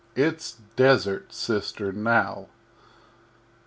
It's 0.15 0.53
Desert, 0.75 1.31
Sister, 1.31 1.91
now. 1.91 2.47